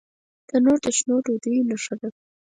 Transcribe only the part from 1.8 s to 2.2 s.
ده